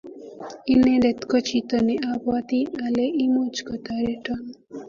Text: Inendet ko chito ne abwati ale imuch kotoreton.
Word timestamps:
Inendet 0.73 1.19
ko 1.29 1.35
chito 1.47 1.75
ne 1.85 1.95
abwati 2.11 2.59
ale 2.85 3.05
imuch 3.23 3.57
kotoreton. 3.67 4.41